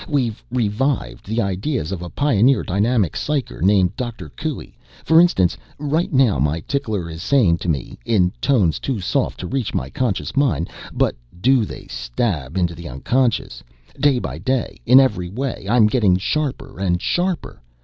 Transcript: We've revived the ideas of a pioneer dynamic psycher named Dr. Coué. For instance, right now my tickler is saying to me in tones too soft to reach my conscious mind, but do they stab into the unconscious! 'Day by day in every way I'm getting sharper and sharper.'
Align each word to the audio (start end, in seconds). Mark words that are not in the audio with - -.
We've 0.07 0.43
revived 0.49 1.27
the 1.27 1.41
ideas 1.43 1.91
of 1.91 2.01
a 2.01 2.09
pioneer 2.09 2.63
dynamic 2.63 3.13
psycher 3.15 3.61
named 3.61 3.95
Dr. 3.95 4.29
Coué. 4.31 4.73
For 5.05 5.21
instance, 5.21 5.55
right 5.77 6.11
now 6.11 6.39
my 6.39 6.61
tickler 6.61 7.07
is 7.07 7.21
saying 7.21 7.59
to 7.59 7.69
me 7.69 7.99
in 8.03 8.31
tones 8.41 8.79
too 8.79 8.99
soft 8.99 9.39
to 9.41 9.47
reach 9.47 9.75
my 9.75 9.91
conscious 9.91 10.35
mind, 10.35 10.71
but 10.91 11.15
do 11.39 11.65
they 11.65 11.85
stab 11.85 12.57
into 12.57 12.73
the 12.73 12.89
unconscious! 12.89 13.61
'Day 13.99 14.17
by 14.17 14.39
day 14.39 14.81
in 14.87 14.99
every 14.99 15.29
way 15.29 15.67
I'm 15.69 15.85
getting 15.85 16.17
sharper 16.17 16.79
and 16.79 16.99
sharper.' 16.99 17.61